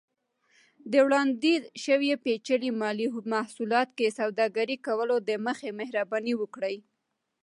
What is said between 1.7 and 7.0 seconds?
شوي پیچلي مالي محصولاتو کې سوداګرۍ کولو دمخه، مهرباني وکړئ